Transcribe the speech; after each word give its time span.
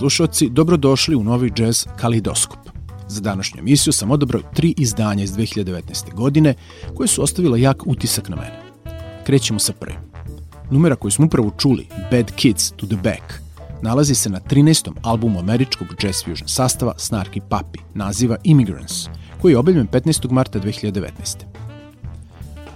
slušalci, 0.00 0.48
dobrodošli 0.48 1.14
u 1.16 1.24
novi 1.24 1.52
jazz 1.56 1.84
Kalidoskop. 1.96 2.58
Za 3.08 3.20
današnju 3.20 3.58
emisiju 3.58 3.92
sam 3.92 4.10
odabrao 4.10 4.42
tri 4.54 4.74
izdanja 4.76 5.24
iz 5.24 5.32
2019. 5.32 6.14
godine 6.14 6.54
koje 6.94 7.08
su 7.08 7.22
ostavila 7.22 7.58
jak 7.58 7.86
utisak 7.86 8.28
na 8.28 8.36
mene. 8.36 8.62
Krećemo 9.26 9.58
sa 9.58 9.72
prvim. 9.72 9.98
Numera 10.70 10.96
koju 10.96 11.10
smo 11.10 11.26
upravo 11.26 11.50
čuli, 11.58 11.86
Bad 12.10 12.32
Kids 12.36 12.70
to 12.70 12.86
the 12.86 12.96
Back, 12.96 13.40
nalazi 13.82 14.14
se 14.14 14.30
na 14.30 14.40
13. 14.40 14.90
albumu 15.02 15.38
američkog 15.38 15.88
jazz 16.02 16.24
fusion 16.24 16.48
sastava 16.48 16.94
Snarky 16.96 17.40
Puppy, 17.50 17.80
naziva 17.94 18.36
Immigrants, 18.44 19.08
koji 19.40 19.52
je 19.52 19.58
objavljen 19.58 19.88
15. 19.88 20.30
marta 20.30 20.60
2019. 20.60 21.10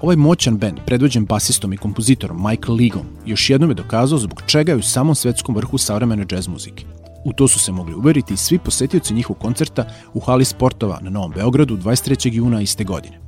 Ovaj 0.03 0.17
moćan 0.17 0.57
band, 0.57 0.79
predvođen 0.87 1.25
basistom 1.25 1.73
i 1.73 1.77
kompozitorom 1.77 2.37
Michael 2.49 2.77
Leagom, 2.77 3.07
još 3.27 3.51
jednom 3.51 3.71
je 3.71 3.75
dokazao 3.75 4.19
zbog 4.19 4.43
čega 4.47 4.73
je 4.73 4.79
u 4.79 4.83
samom 4.83 5.15
svetskom 5.15 5.55
vrhu 5.55 5.79
savremene 5.79 6.27
jazz 6.31 6.49
muzike. 6.49 6.94
U 7.25 7.33
to 7.33 7.49
su 7.49 7.59
se 7.59 7.73
mogli 7.73 7.95
uveriti 7.95 8.37
svi 8.37 8.59
posetioci 8.59 9.15
njihovog 9.15 9.39
koncerta 9.39 9.85
u 10.15 10.21
hali 10.21 10.45
sportova 10.45 10.99
na 11.03 11.11
Novom 11.11 11.33
Beogradu 11.35 11.77
23. 11.77 12.33
juna 12.33 12.61
iste 12.61 12.85
godine. 12.85 13.21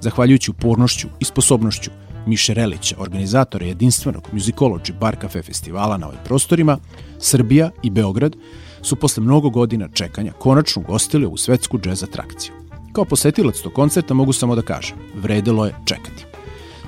Zahvaljujući 0.00 0.50
upornošću 0.50 1.08
i 1.20 1.24
sposobnošću 1.24 1.90
Miše 2.26 2.54
Relića, 2.54 2.96
organizatora 2.98 3.66
jedinstvenog 3.66 4.28
Musicology 4.32 4.92
Bar 5.00 5.16
Cafe 5.20 5.42
festivala 5.42 5.96
na 5.96 6.06
ovim 6.08 6.20
prostorima, 6.24 6.78
Srbija 7.18 7.70
i 7.82 7.90
Beograd 7.90 8.36
su 8.82 8.96
posle 8.96 9.22
mnogo 9.22 9.50
godina 9.50 9.88
čekanja 9.88 10.32
konačno 10.32 10.82
ugostili 10.82 11.26
ovu 11.26 11.36
svetsku 11.36 11.78
džez 11.78 12.02
atrakciju. 12.02 12.52
Kao 12.92 13.04
posetilac 13.04 13.60
tog 13.60 13.72
koncerta 13.72 14.14
mogu 14.14 14.32
samo 14.32 14.54
da 14.54 14.62
kažem, 14.62 14.96
vredelo 15.14 15.66
je 15.66 15.74
čekati. 15.84 16.24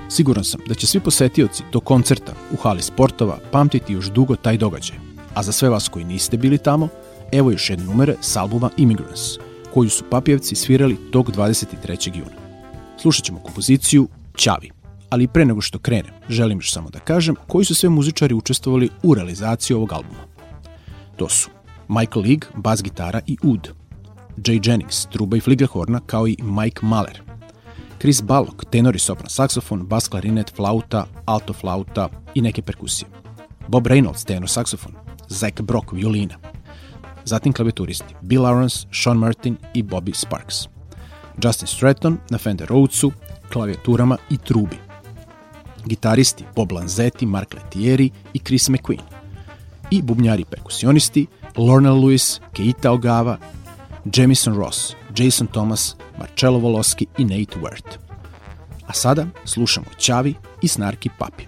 Siguran 0.09 0.43
sam 0.43 0.61
da 0.67 0.73
će 0.73 0.87
svi 0.87 0.99
posetioci 0.99 1.63
do 1.71 1.79
koncerta 1.79 2.33
u 2.51 2.55
hali 2.55 2.81
sportova 2.81 3.37
pamtiti 3.51 3.93
još 3.93 4.09
dugo 4.11 4.35
taj 4.35 4.57
događaj, 4.57 4.97
A 5.33 5.43
za 5.43 5.51
sve 5.51 5.69
vas 5.69 5.87
koji 5.87 6.05
niste 6.05 6.37
bili 6.37 6.57
tamo, 6.57 6.87
evo 7.31 7.51
još 7.51 7.69
jedne 7.69 7.85
numere 7.85 8.15
s 8.21 8.35
albuma 8.35 8.69
Immigrants, 8.77 9.21
koju 9.73 9.89
su 9.89 10.03
Papijevci 10.09 10.55
svirali 10.55 10.97
tog 11.11 11.31
23. 11.31 12.17
juna. 12.17 12.43
Slušat 13.01 13.25
ćemo 13.25 13.39
kompoziciju 13.39 14.07
Ćavi. 14.37 14.71
Ali 15.09 15.27
pre 15.27 15.45
nego 15.45 15.61
što 15.61 15.79
krenem, 15.79 16.13
želim 16.29 16.57
još 16.57 16.73
samo 16.73 16.89
da 16.89 16.99
kažem 16.99 17.35
koji 17.47 17.65
su 17.65 17.75
sve 17.75 17.89
muzičari 17.89 18.33
učestvovali 18.33 18.89
u 19.03 19.13
realizaciji 19.13 19.75
ovog 19.75 19.93
albuma. 19.93 20.23
To 21.15 21.29
su 21.29 21.49
Michael 21.87 22.25
League, 22.25 22.47
bas 22.55 22.83
gitara 22.83 23.21
i 23.27 23.37
ud, 23.43 23.69
Jay 24.37 24.69
Jennings, 24.69 25.05
truba 25.05 25.37
i 25.37 25.39
fligelhorna, 25.39 25.99
kao 26.05 26.27
i 26.27 26.37
Mike 26.41 26.85
Mahler, 26.85 27.21
Chris 27.99 28.21
Ballock, 28.21 28.65
tenor 28.69 28.95
i 28.95 28.99
sopran 28.99 29.29
saksofon, 29.29 29.85
bas 29.87 30.07
klarinet, 30.07 30.55
flauta, 30.55 31.05
alto 31.25 31.53
flauta 31.53 32.09
i 32.35 32.41
neke 32.41 32.61
perkusije. 32.61 33.09
Bob 33.67 33.87
Reynolds, 33.87 34.25
tenor 34.25 34.49
saksofon, 34.49 34.91
Zach 35.33 35.61
Brock, 35.61 35.93
violina. 35.93 36.35
Zatim 37.25 37.53
klaveturisti 37.53 38.15
Bill 38.21 38.41
Lawrence, 38.41 38.87
Sean 38.91 39.17
Martin 39.17 39.57
i 39.73 39.83
Bobby 39.83 40.13
Sparks. 40.13 40.67
Justin 41.43 41.67
Stratton 41.67 42.17
na 42.29 42.37
Fender 42.37 42.67
Rhodesu, 42.67 43.11
klavijaturama 43.49 44.17
i 44.29 44.37
trubi. 44.37 44.77
Gitaristi 45.85 46.45
Bob 46.55 46.71
Lanzetti, 46.71 47.25
Mark 47.25 47.53
Letieri 47.53 48.11
i 48.33 48.39
Chris 48.39 48.69
McQueen. 48.69 49.01
I 49.91 50.01
bubnjari 50.01 50.45
perkusionisti 50.45 51.27
Lorna 51.57 51.93
Lewis, 51.93 52.41
Keita 52.53 52.91
Ogava, 52.91 53.37
Jamison 54.13 54.55
Ross, 54.55 54.95
Jason 55.15 55.47
Thomas, 55.47 55.95
Marcello 56.19 56.59
Voloski 56.59 57.07
i 57.17 57.23
Nate 57.23 57.59
Wirt. 57.59 57.97
A 58.87 58.93
sada 58.93 59.25
slušamo 59.45 59.85
Ćavi 59.99 60.35
i 60.61 60.67
Snarki 60.67 61.09
Papi. 61.19 61.43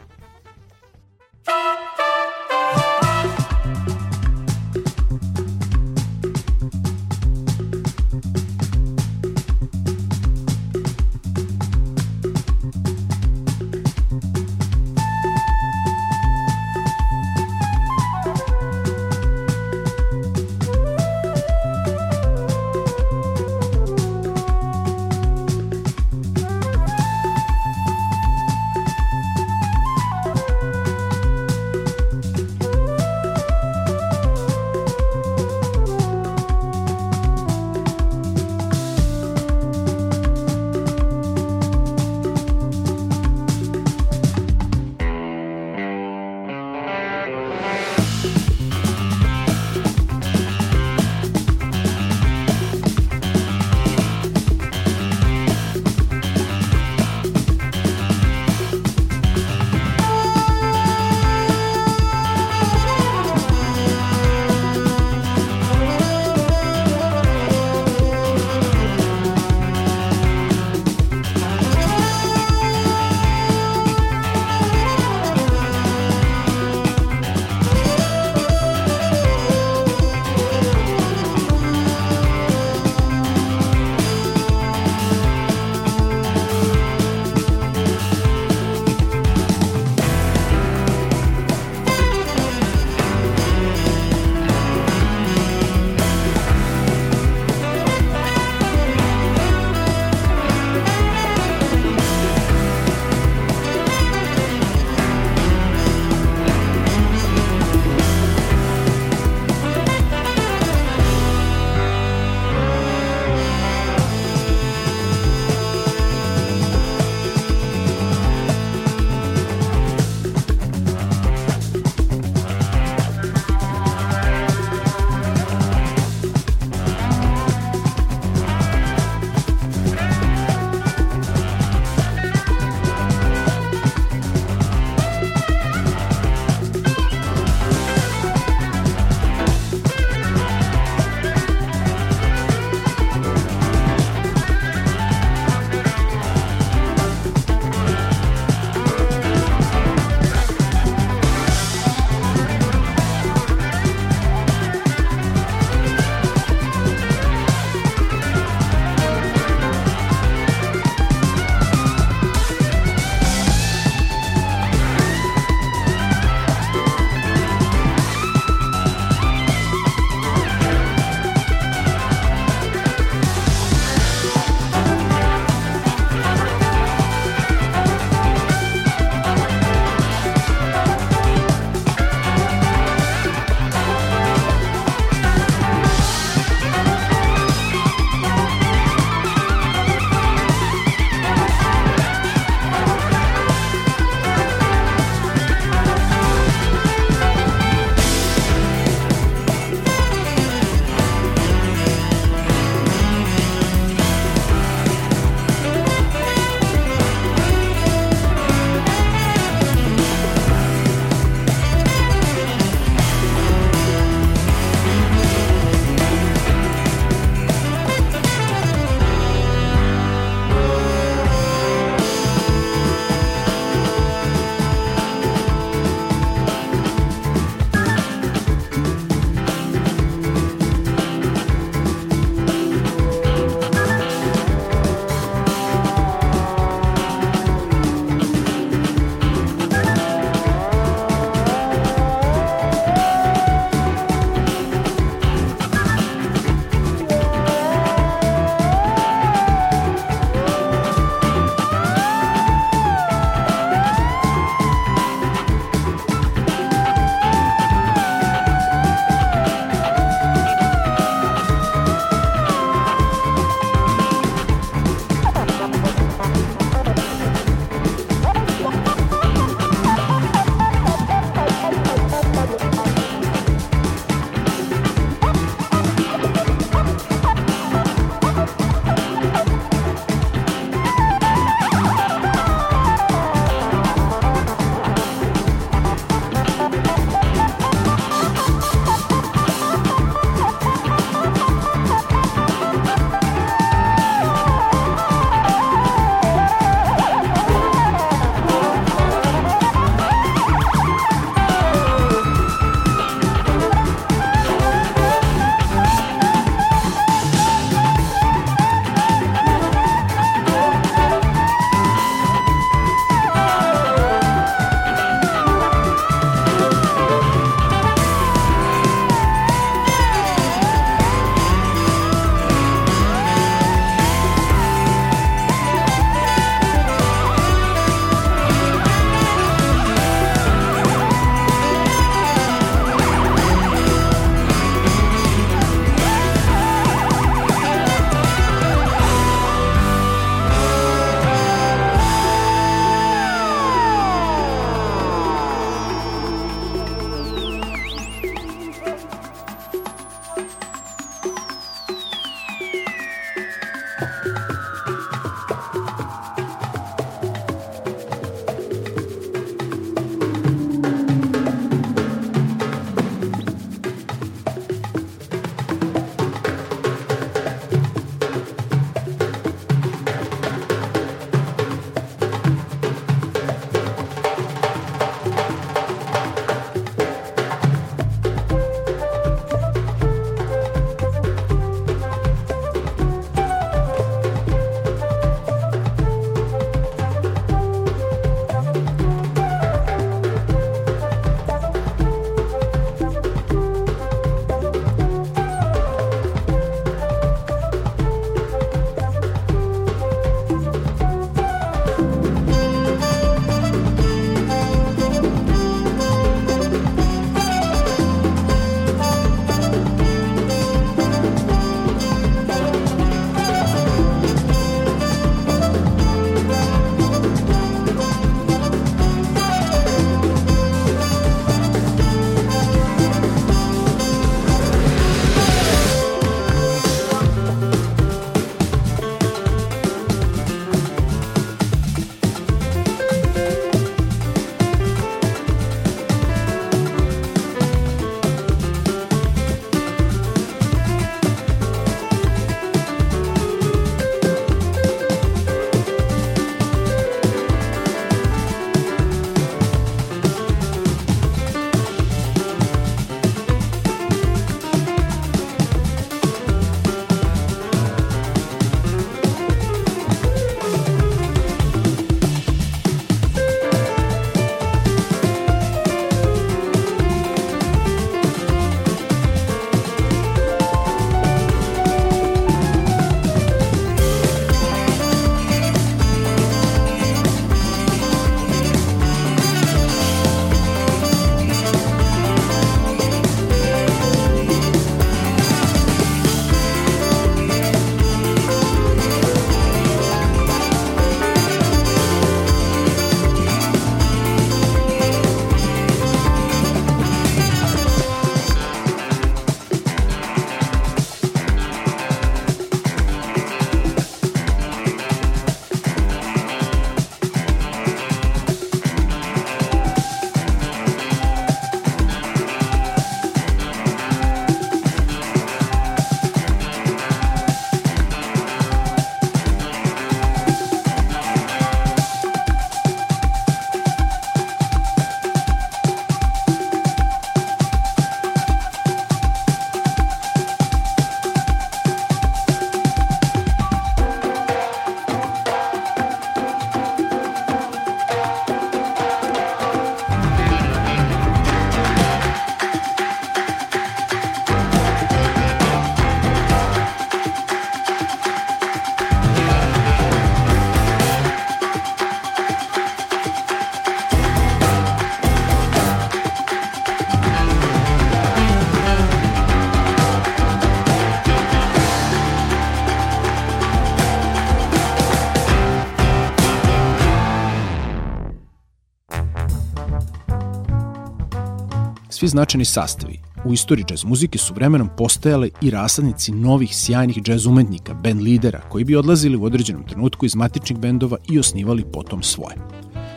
Svi 572.15 572.27
značajni 572.27 572.65
sastavi 572.65 573.19
u 573.45 573.53
istoriji 573.53 573.85
džez 573.85 574.03
muzike 574.03 574.37
su 574.37 574.53
vremenom 574.53 574.89
postajale 574.97 575.49
i 575.61 575.69
rasadnici 575.69 576.31
novih 576.31 576.75
sjajnih 576.75 577.23
džez 577.23 577.45
umetnika, 577.45 577.93
band 577.93 578.21
lidera, 578.21 578.61
koji 578.69 578.83
bi 578.83 578.95
odlazili 578.95 579.37
u 579.37 579.43
određenom 579.43 579.83
trenutku 579.83 580.25
iz 580.25 580.35
matičnih 580.35 580.79
bendova 580.79 581.17
i 581.29 581.39
osnivali 581.39 581.85
potom 581.93 582.23
svoje. 582.23 582.55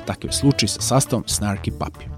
Takav 0.06 0.28
je 0.28 0.32
slučaj 0.32 0.68
sa 0.68 0.80
sastavom 0.80 1.24
Snarky 1.24 1.70
Puppy. 1.78 2.08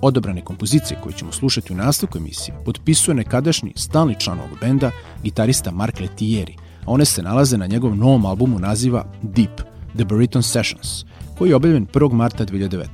Odabrane 0.00 0.44
kompozicije 0.44 1.00
koje 1.02 1.12
ćemo 1.12 1.32
slušati 1.32 1.72
u 1.72 1.76
nastavku 1.76 2.18
emisije 2.18 2.54
potpisuje 2.64 3.14
nekadašnji 3.14 3.72
stalni 3.76 4.20
član 4.20 4.38
ovog 4.38 4.58
benda, 4.60 4.90
gitarista 5.22 5.70
Mark 5.70 6.00
Letieri, 6.00 6.56
a 6.84 6.90
one 6.90 7.04
se 7.04 7.22
nalaze 7.22 7.58
na 7.58 7.66
njegovom 7.66 7.98
novom 7.98 8.26
albumu 8.26 8.58
naziva 8.58 9.12
Deep, 9.22 9.60
The 9.94 10.04
Bariton 10.04 10.42
Sessions, 10.42 11.04
koji 11.38 11.48
je 11.48 11.56
objavljen 11.56 11.86
1. 11.86 12.12
marta 12.12 12.46
2019. 12.46 12.84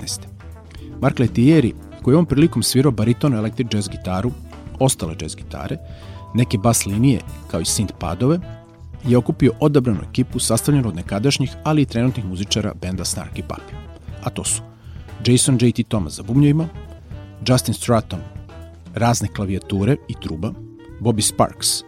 Mark 1.00 1.18
Letieri, 1.18 1.74
koji 2.02 2.12
je 2.12 2.16
ovom 2.16 2.26
prilikom 2.26 2.62
svirao 2.62 2.92
bariton 2.92 3.34
electric 3.34 3.74
jazz 3.74 3.88
gitaru, 3.88 4.30
ostale 4.78 5.14
jazz 5.20 5.36
gitare, 5.36 5.78
neke 6.34 6.58
bas 6.58 6.86
linije 6.86 7.20
kao 7.50 7.60
i 7.60 7.64
synth 7.64 7.92
padove, 7.98 8.38
je 9.04 9.16
okupio 9.16 9.52
odabranu 9.60 10.00
ekipu 10.10 10.38
sastavljenu 10.38 10.88
od 10.88 10.96
nekadašnjih, 10.96 11.52
ali 11.64 11.82
i 11.82 11.86
trenutnih 11.86 12.24
muzičara 12.24 12.74
benda 12.80 13.04
Snarky 13.04 13.42
Puppy. 13.48 13.74
A 14.24 14.30
to 14.30 14.44
su 14.44 14.62
Jason 15.26 15.58
J.T. 15.60 15.82
Thomas 15.82 16.16
za 16.16 16.22
bubnjevima, 16.22 16.68
Justin 17.48 17.74
Stratton 17.74 18.20
razne 18.94 19.28
klavijature 19.28 19.96
i 20.08 20.14
truba, 20.22 20.52
Bobby 21.00 21.20
Sparks 21.20 21.82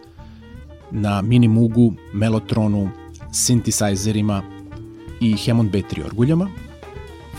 na 0.91 1.21
mini 1.21 1.47
mugu, 1.47 1.93
melotronu, 2.13 2.89
synthesizerima 3.31 4.41
i 5.21 5.37
Hammond 5.37 5.71
B3 5.71 6.05
orguljama, 6.05 6.47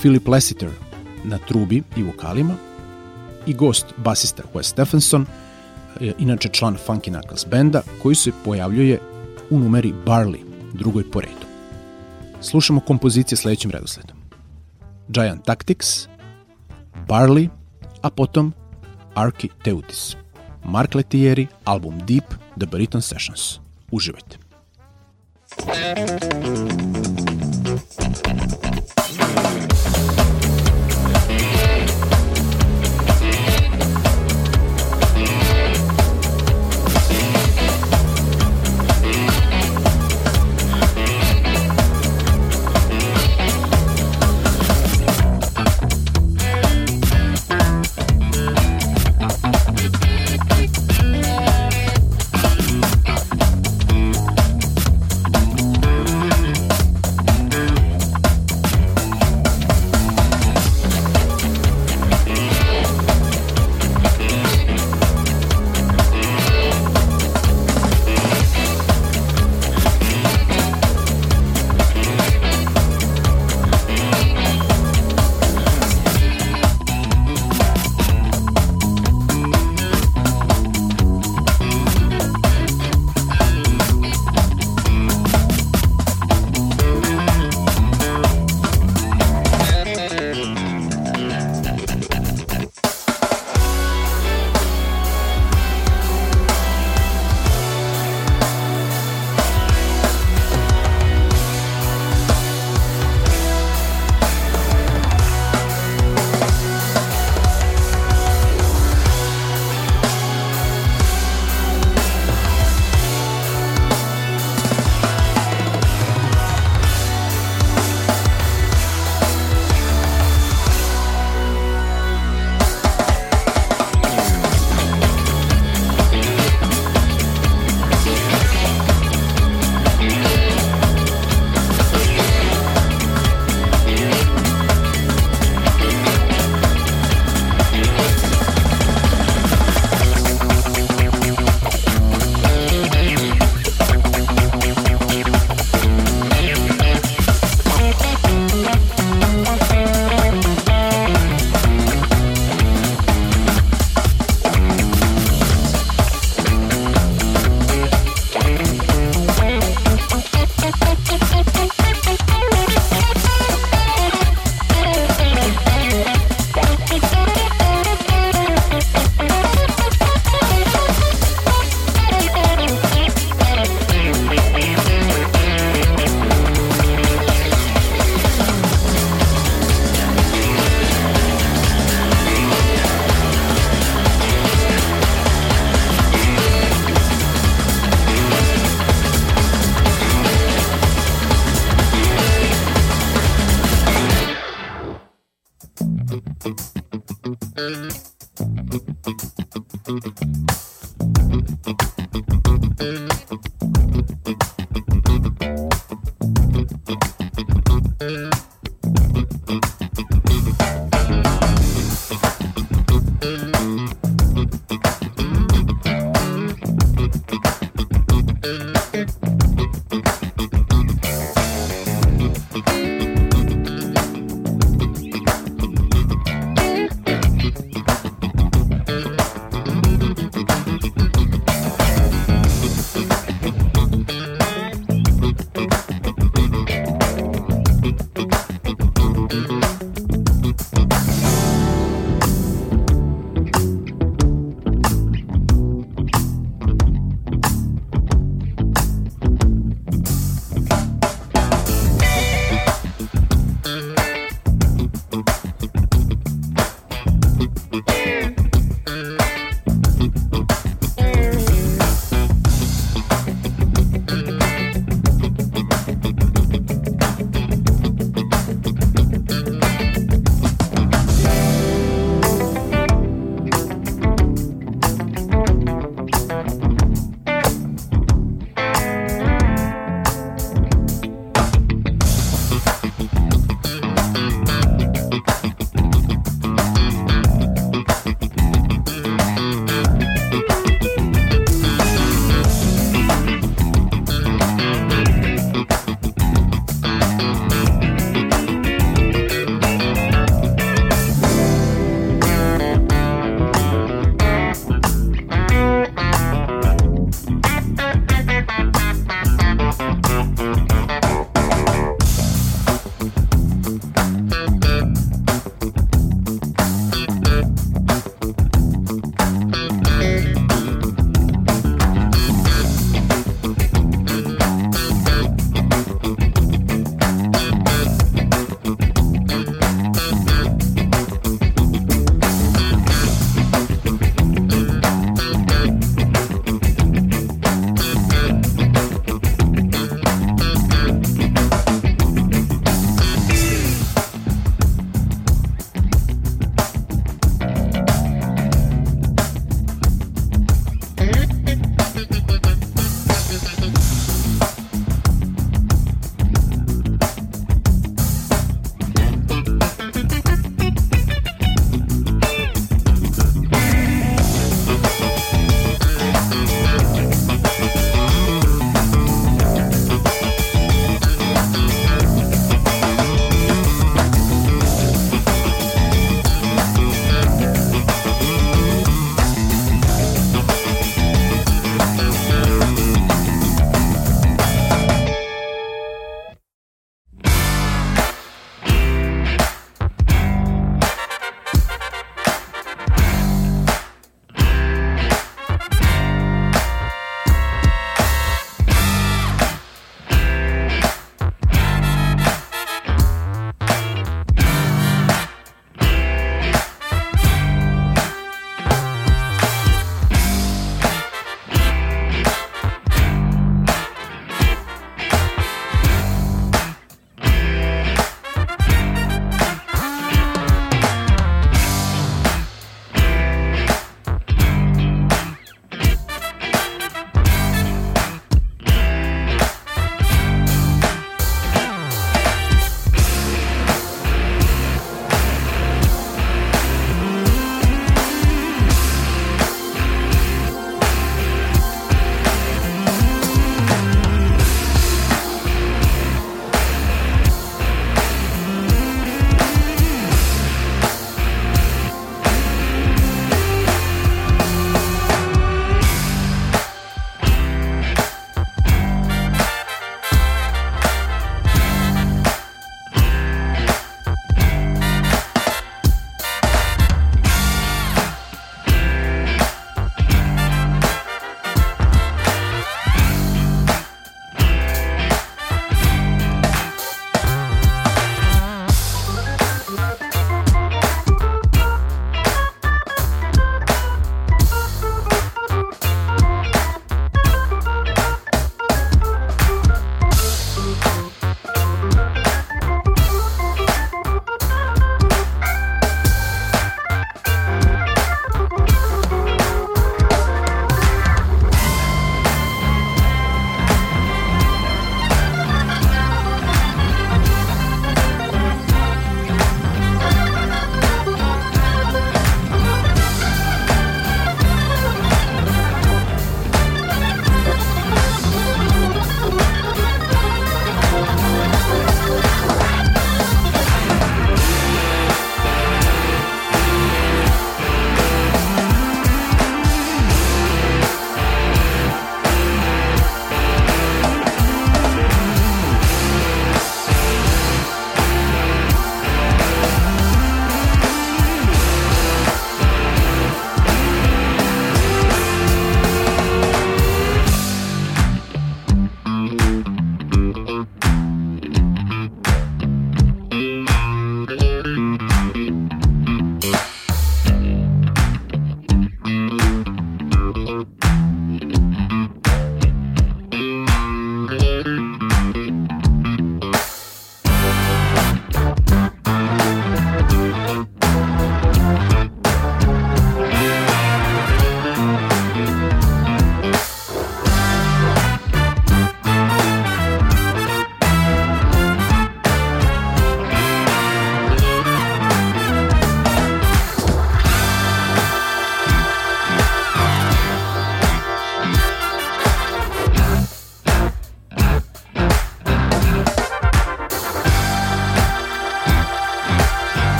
Philip 0.00 0.28
Lessiter 0.28 0.70
na 1.26 1.38
trubi 1.38 1.82
i 1.96 2.02
vokalima 2.02 2.54
i 3.46 3.54
gost 3.54 3.86
basista 3.96 4.42
Wes 4.54 4.62
Stephenson, 4.62 5.26
e, 6.00 6.12
inače 6.18 6.48
član 6.48 6.76
Funky 6.86 7.10
Knuckles 7.10 7.46
benda, 7.46 7.82
koji 8.02 8.14
se 8.14 8.32
pojavljuje 8.44 9.00
u 9.50 9.58
numeri 9.58 9.92
Barley, 10.06 10.40
drugoj 10.72 11.10
po 11.10 11.20
redu. 11.20 11.46
Slušamo 12.40 12.80
kompozicije 12.80 13.38
sledećim 13.38 13.70
redosledom. 13.70 14.16
Giant 15.08 15.44
Tactics, 15.44 16.08
Barley, 17.08 17.48
a 18.02 18.10
potom 18.10 18.52
Arki 19.14 19.48
Teutis. 19.64 20.16
Mark 20.64 20.94
Letieri, 20.94 21.46
album 21.64 21.98
Deep, 21.98 22.24
The 22.58 22.66
Bariton 22.66 23.02
Sessions. 23.02 23.60
Uživajte. 23.90 24.38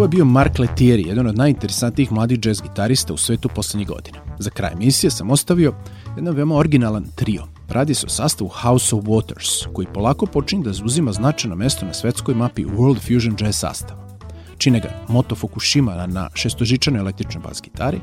Ovo 0.00 0.04
je 0.04 0.08
bio 0.08 0.24
Mark 0.24 0.58
Letieri, 0.58 1.02
jedan 1.08 1.26
od 1.26 1.36
najinteresantijih 1.36 2.12
mladih 2.12 2.38
jazz 2.44 2.60
gitarista 2.62 3.14
u 3.14 3.16
svetu 3.16 3.48
poslednjih 3.54 3.88
godina. 3.88 4.18
Za 4.38 4.50
kraj 4.50 4.72
emisije 4.72 5.10
sam 5.10 5.30
ostavio 5.30 5.74
jedan 6.16 6.34
veoma 6.34 6.54
originalan 6.54 7.04
trio. 7.14 7.44
Radi 7.68 7.94
se 7.94 8.06
o 8.06 8.08
sastavu 8.08 8.50
House 8.62 8.96
of 8.96 9.04
Waters, 9.04 9.72
koji 9.72 9.86
polako 9.94 10.26
počinje 10.26 10.62
da 10.62 10.72
zauzima 10.72 11.12
značajno 11.12 11.56
mesto 11.56 11.86
na 11.86 11.94
svetskoj 11.94 12.34
mapi 12.34 12.64
World 12.64 12.98
Fusion 13.00 13.36
Jazz 13.40 13.56
sastava. 13.56 14.18
Čine 14.58 14.80
ga 14.80 14.88
Moto 15.08 15.34
Fukushima 15.34 16.06
na 16.06 16.28
šestožičanoj 16.34 17.00
električnoj 17.00 17.42
bas 17.42 17.62
gitari, 17.62 18.00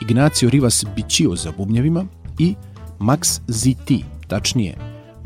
Ignacio 0.00 0.50
Rivas 0.50 0.84
Bicio 0.96 1.36
za 1.36 1.52
bubnjevima 1.56 2.04
i 2.38 2.54
Max 2.98 3.40
ZT, 3.48 3.90
tačnije 4.28 4.76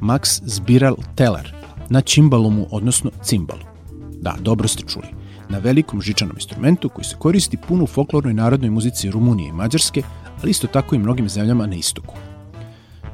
Max 0.01 0.41
Zbiral 0.45 0.97
Teller, 1.15 1.55
na 1.89 2.01
čimbalumu, 2.01 2.67
odnosno 2.71 3.11
cimbalu. 3.23 3.63
Da, 4.21 4.37
dobro 4.41 4.69
ste 4.69 4.83
čuli. 4.83 5.18
Na 5.49 5.59
velikom 5.59 6.03
žičanom 6.03 6.37
instrumentu 6.37 6.89
koji 6.89 7.05
se 7.05 7.17
koristi 7.19 7.57
puno 7.57 7.85
u 7.85 7.87
folklornoj 7.87 8.35
narodnoj 8.35 8.71
muzici 8.71 9.11
Rumunije 9.11 9.49
i 9.49 9.53
Mađarske, 9.53 10.03
ali 10.43 10.51
isto 10.51 10.67
tako 10.67 10.95
i 10.95 10.99
mnogim 10.99 11.29
zemljama 11.29 11.67
na 11.67 11.75
istoku. 11.75 12.15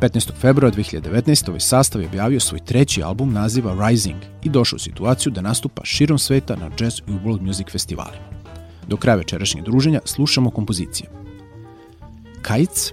15. 0.00 0.32
februara 0.40 0.76
2019. 0.76 1.48
ovaj 1.48 1.60
sastav 1.60 2.02
je 2.02 2.08
objavio 2.08 2.40
svoj 2.40 2.60
treći 2.60 3.02
album 3.02 3.32
naziva 3.32 3.88
Rising 3.88 4.16
i 4.42 4.48
došao 4.48 4.76
u 4.76 4.78
situaciju 4.78 5.32
da 5.32 5.40
nastupa 5.40 5.84
širom 5.84 6.18
sveta 6.18 6.56
na 6.56 6.70
jazz 6.80 6.98
i 6.98 7.10
world 7.10 7.40
music 7.40 7.66
festivalima. 7.72 8.24
Do 8.88 8.96
kraja 8.96 9.16
večerašnjeg 9.16 9.64
druženja 9.64 10.00
slušamo 10.04 10.50
kompozicije. 10.50 11.10
Kites, 12.42 12.92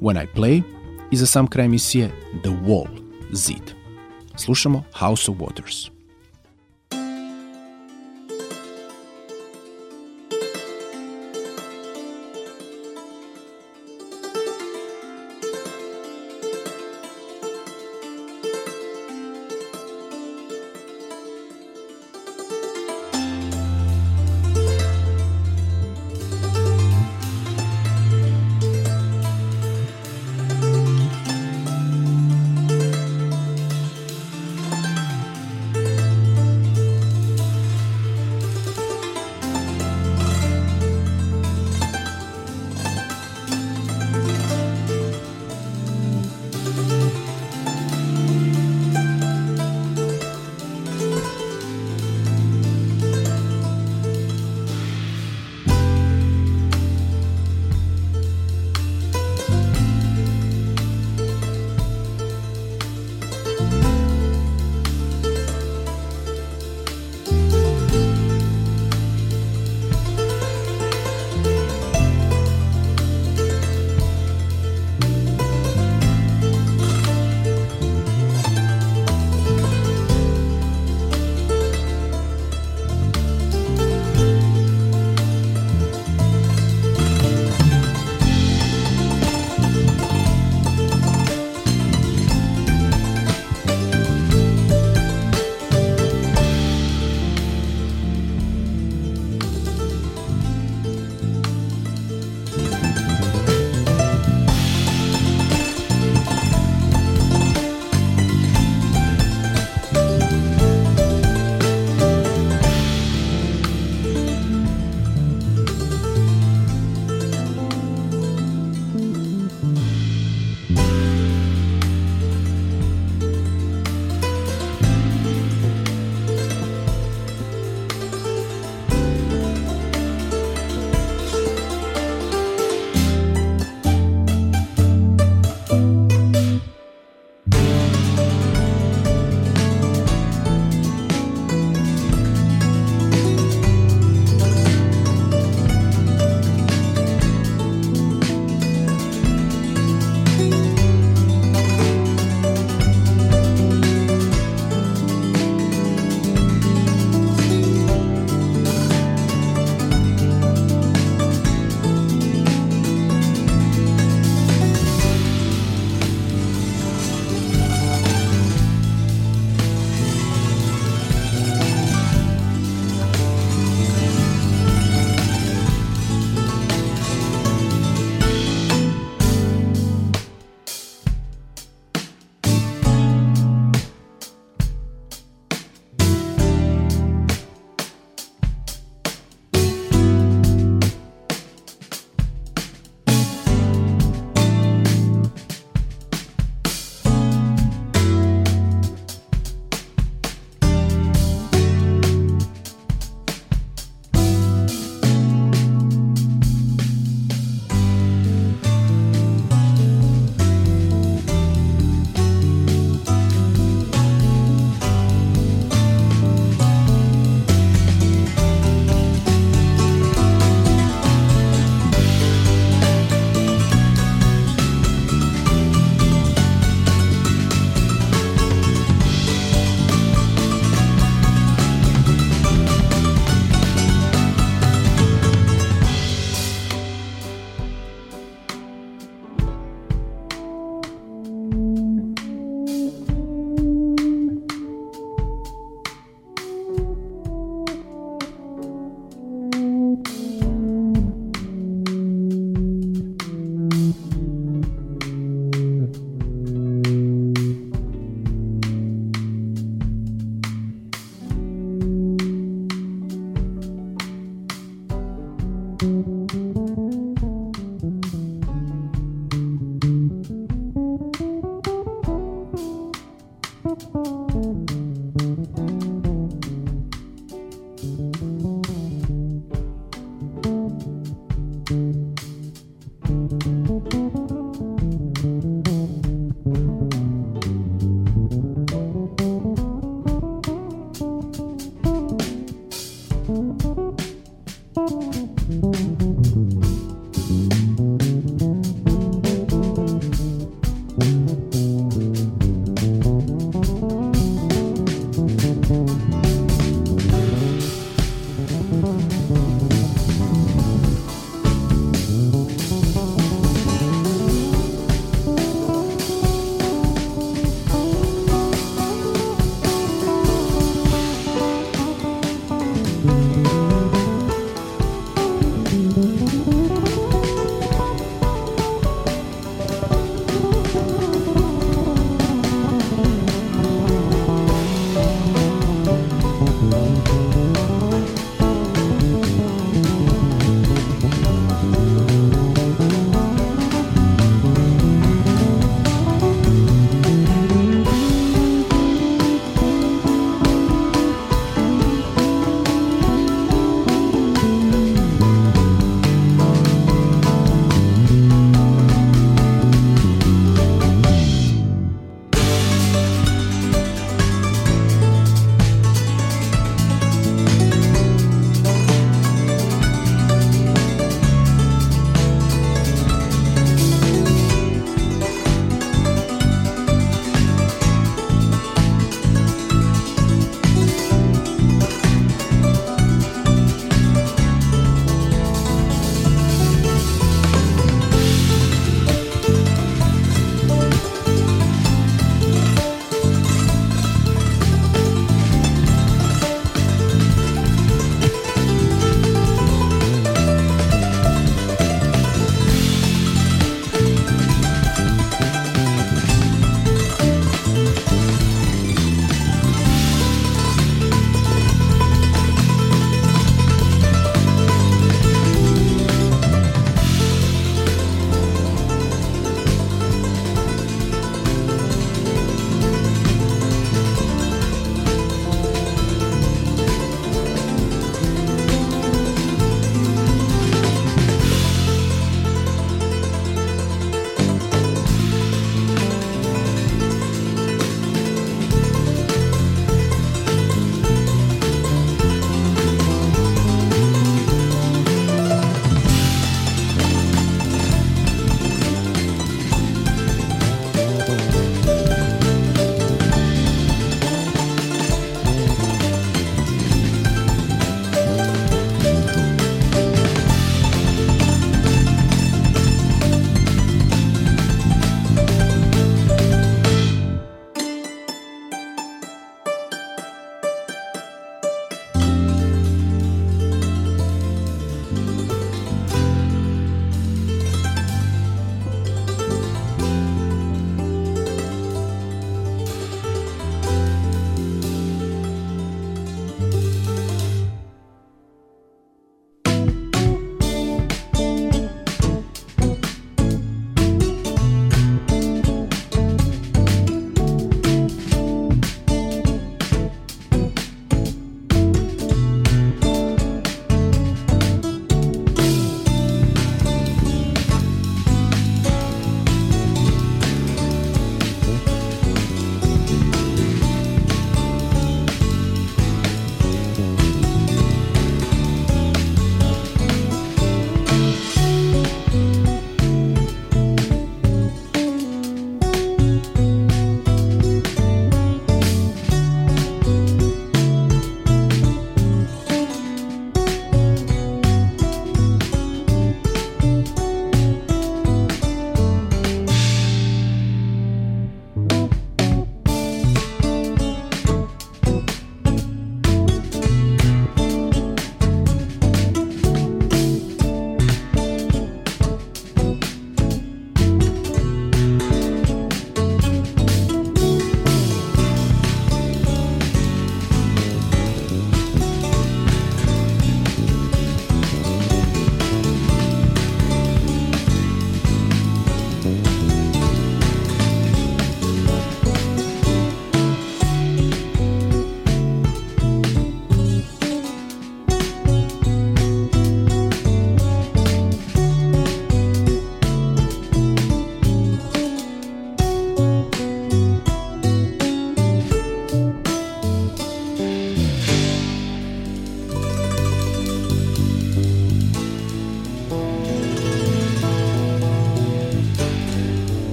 When 0.00 0.24
I 0.24 0.26
Play 0.36 0.62
i 1.10 1.16
za 1.16 1.26
sam 1.26 1.46
kraj 1.46 1.66
emisije 1.66 2.10
The 2.42 2.50
Wall, 2.50 2.86
Zid. 3.32 3.74
Slušamo 4.36 4.82
House 4.92 5.30
of 5.30 5.38
Waters. 5.38 5.93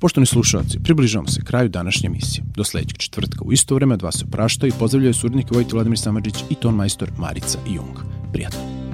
Poštovni 0.00 0.26
slušalci, 0.26 0.78
približavamo 0.84 1.28
se 1.28 1.40
kraju 1.44 1.68
današnje 1.68 2.06
emisije. 2.06 2.44
Do 2.56 2.64
sledećeg 2.64 2.96
četvrtka 2.96 3.44
u 3.44 3.52
isto 3.52 3.74
vreme 3.74 3.94
od 3.94 4.02
vas 4.02 4.18
se 4.18 4.26
prašta 4.30 4.66
i 4.66 4.72
pozdravljaju 4.78 5.14
surdnike 5.14 5.54
Vojte 5.54 5.74
Vladimir 5.74 5.98
Samadžić 5.98 6.34
i 6.50 6.54
ton 6.54 6.74
majstor 6.74 7.10
Marica 7.18 7.58
Jung. 7.66 7.98
Prijatno. 8.32 8.87